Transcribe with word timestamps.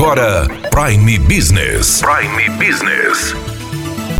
agora 0.00 0.48
Prime 0.70 1.18
Business. 1.18 2.00
Prime 2.00 2.48
Business. 2.56 3.34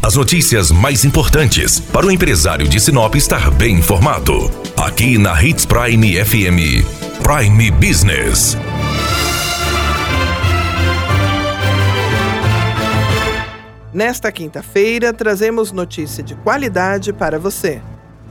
As 0.03 0.15
notícias 0.15 0.71
mais 0.71 1.07
importantes 1.07 1.81
para 1.81 2.05
o 2.05 2.11
empresário 2.11 2.69
de 2.69 2.79
Sinop 2.79 3.15
estar 3.15 3.51
bem 3.53 3.77
informado. 3.77 4.51
Aqui 4.77 5.17
na 5.17 5.43
Hits 5.43 5.65
Prime 5.65 6.23
FM. 6.23 6.85
Prime 7.23 7.71
Business. 7.71 8.59
Nesta 13.91 14.31
quinta-feira, 14.31 15.15
trazemos 15.15 15.73
notícia 15.73 16.23
de 16.23 16.35
qualidade 16.35 17.11
para 17.11 17.39
você. 17.39 17.81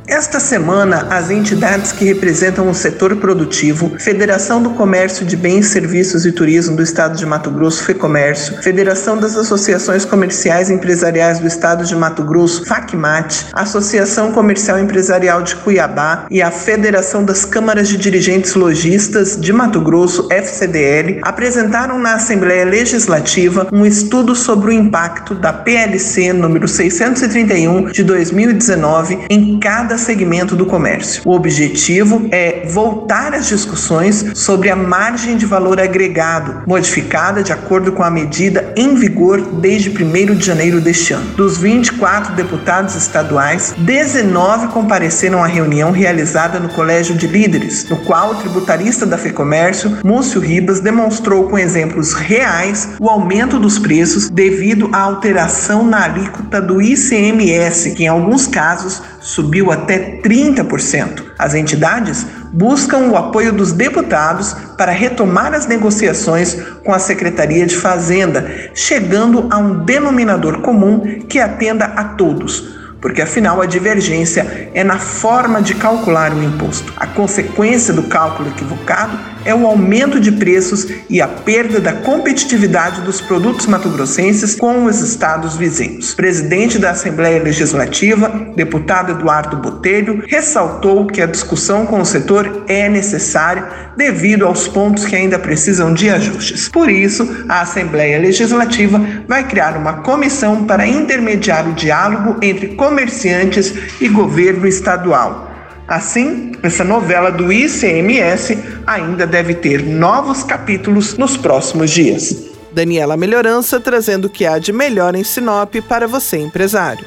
Esta 0.09 0.39
semana, 0.39 1.05
as 1.11 1.29
entidades 1.29 1.91
que 1.91 2.03
representam 2.03 2.67
o 2.67 2.73
setor 2.73 3.15
produtivo, 3.17 3.93
Federação 3.99 4.59
do 4.59 4.71
Comércio 4.71 5.23
de 5.23 5.37
Bens, 5.37 5.67
Serviços 5.67 6.25
e 6.25 6.31
Turismo 6.31 6.75
do 6.75 6.81
Estado 6.81 7.15
de 7.15 7.27
Mato 7.27 7.51
Grosso, 7.51 7.83
FEComércio, 7.83 8.59
Federação 8.63 9.19
das 9.19 9.37
Associações 9.37 10.05
Comerciais 10.05 10.71
e 10.71 10.73
Empresariais 10.73 11.37
do 11.37 11.45
Estado 11.45 11.85
de 11.85 11.95
Mato 11.95 12.23
Grosso, 12.23 12.65
FACMAT, 12.65 13.49
Associação 13.53 14.31
Comercial 14.31 14.79
Empresarial 14.79 15.43
de 15.43 15.55
Cuiabá 15.57 16.25
e 16.31 16.41
a 16.41 16.49
Federação 16.49 17.23
das 17.23 17.45
Câmaras 17.45 17.87
de 17.87 17.95
Dirigentes 17.95 18.55
Logistas 18.55 19.39
de 19.39 19.53
Mato 19.53 19.79
Grosso, 19.79 20.27
FCDL, 20.31 21.19
apresentaram 21.21 21.99
na 21.99 22.15
Assembleia 22.15 22.65
Legislativa 22.65 23.67
um 23.71 23.85
estudo 23.85 24.35
sobre 24.35 24.69
o 24.69 24.73
impacto 24.73 25.35
da 25.35 25.53
PLC 25.53 26.33
número 26.33 26.67
631 26.67 27.91
de 27.91 28.03
2019 28.03 29.19
em 29.29 29.59
cada 29.59 29.98
segmento 29.99 30.55
do 30.55 30.65
comércio. 30.65 31.21
O 31.25 31.33
objetivo 31.33 32.27
é 32.31 32.65
voltar 32.67 33.33
às 33.33 33.47
discussões 33.47 34.25
sobre 34.35 34.69
a 34.69 34.75
margem 34.75 35.37
de 35.37 35.45
valor 35.45 35.79
agregado, 35.79 36.63
modificada 36.65 37.43
de 37.43 37.51
acordo 37.51 37.91
com 37.91 38.03
a 38.03 38.09
medida 38.09 38.73
em 38.75 38.95
vigor 38.95 39.41
desde 39.41 39.89
1 39.89 40.35
de 40.35 40.45
janeiro 40.45 40.81
deste 40.81 41.13
ano. 41.13 41.25
Dos 41.35 41.57
24 41.57 42.35
deputados 42.35 42.95
estaduais, 42.95 43.73
19 43.77 44.67
compareceram 44.67 45.43
à 45.43 45.47
reunião 45.47 45.91
realizada 45.91 46.59
no 46.59 46.69
Colégio 46.69 47.15
de 47.15 47.27
Líderes, 47.27 47.87
no 47.89 47.97
qual 47.97 48.31
o 48.31 48.35
tributarista 48.35 49.05
da 49.05 49.17
FEComércio, 49.17 49.97
Múcio 50.03 50.39
Ribas, 50.39 50.79
demonstrou 50.79 51.47
com 51.49 51.57
exemplos 51.57 52.13
reais 52.13 52.89
o 52.99 53.09
aumento 53.09 53.59
dos 53.59 53.77
preços 53.77 54.29
devido 54.29 54.89
à 54.93 54.99
alteração 54.99 55.83
na 55.83 56.03
alíquota 56.03 56.61
do 56.61 56.81
ICMS, 56.81 57.91
que 57.91 58.03
em 58.03 58.07
alguns 58.07 58.47
casos 58.47 59.01
subiu 59.21 59.71
até 59.71 60.19
30%. 60.21 61.23
As 61.37 61.53
entidades 61.53 62.25
buscam 62.51 63.09
o 63.09 63.15
apoio 63.15 63.53
dos 63.53 63.71
deputados 63.71 64.55
para 64.77 64.91
retomar 64.91 65.53
as 65.53 65.67
negociações 65.67 66.55
com 66.83 66.93
a 66.93 66.99
Secretaria 66.99 67.65
de 67.65 67.75
Fazenda, 67.75 68.71
chegando 68.73 69.47
a 69.51 69.57
um 69.57 69.83
denominador 69.83 70.61
comum 70.61 71.19
que 71.27 71.39
atenda 71.39 71.85
a 71.85 72.03
todos 72.03 72.78
porque 73.01 73.21
afinal 73.21 73.61
a 73.61 73.65
divergência 73.65 74.69
é 74.73 74.83
na 74.83 74.99
forma 74.99 75.61
de 75.61 75.75
calcular 75.75 76.33
o 76.33 76.43
imposto. 76.43 76.93
A 76.97 77.07
consequência 77.07 77.93
do 77.93 78.03
cálculo 78.03 78.49
equivocado 78.49 79.17
é 79.45 79.55
o 79.55 79.65
aumento 79.65 80.19
de 80.19 80.31
preços 80.31 80.87
e 81.09 81.21
a 81.21 81.27
perda 81.27 81.79
da 81.79 81.93
competitividade 81.93 83.01
dos 83.01 83.21
produtos 83.21 83.65
matogrossenses 83.65 84.55
com 84.55 84.85
os 84.85 84.99
estados 84.99 85.55
vizinhos. 85.55 86.11
O 86.13 86.15
presidente 86.15 86.77
da 86.77 86.91
Assembleia 86.91 87.41
Legislativa, 87.41 88.29
deputado 88.55 89.13
Eduardo 89.13 89.57
Botelho, 89.57 90.23
ressaltou 90.27 91.07
que 91.07 91.21
a 91.21 91.25
discussão 91.25 91.85
com 91.85 92.01
o 92.01 92.05
setor 92.05 92.63
é 92.67 92.89
necessária 92.89 93.89
devido 93.95 94.45
aos 94.45 94.67
pontos 94.67 95.05
que 95.05 95.15
ainda 95.15 95.39
precisam 95.39 95.93
de 95.93 96.09
ajustes. 96.09 96.69
Por 96.69 96.89
isso, 96.89 97.45
a 97.47 97.61
Assembleia 97.61 98.19
Legislativa 98.19 99.01
vai 99.27 99.45
criar 99.47 99.77
uma 99.77 99.93
comissão 100.01 100.65
para 100.65 100.87
intermediar 100.87 101.67
o 101.67 101.73
diálogo 101.73 102.37
entre 102.41 102.75
comerciantes 102.89 103.73
e 104.01 104.07
governo 104.07 104.67
estadual. 104.67 105.47
Assim, 105.87 106.51
essa 106.63 106.83
novela 106.83 107.31
do 107.31 107.51
ICMS 107.51 108.57
ainda 108.85 109.25
deve 109.25 109.53
ter 109.55 109.83
novos 109.83 110.43
capítulos 110.43 111.17
nos 111.17 111.37
próximos 111.37 111.91
dias. 111.91 112.49
Daniela 112.71 113.17
Melhorança 113.17 113.79
trazendo 113.79 114.25
o 114.25 114.29
que 114.29 114.45
há 114.45 114.59
de 114.59 114.71
melhor 114.71 115.15
em 115.15 115.23
Sinop 115.23 115.75
para 115.87 116.07
você, 116.07 116.37
empresário. 116.37 117.05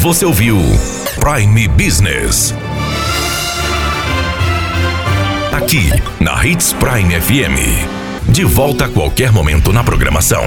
Você 0.00 0.24
ouviu 0.24 0.58
Prime 1.20 1.68
Business. 1.68 2.54
Aqui, 5.52 5.90
na 6.20 6.44
Hits 6.44 6.72
Prime 6.72 7.20
FM. 7.20 8.30
De 8.30 8.44
volta 8.44 8.86
a 8.86 8.88
qualquer 8.88 9.30
momento 9.30 9.72
na 9.72 9.84
programação. 9.84 10.42